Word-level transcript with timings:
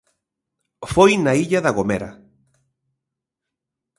Foi 0.93 1.11
na 1.23 1.33
illa 1.43 1.63
da 1.65 1.75
Gomera. 1.77 2.11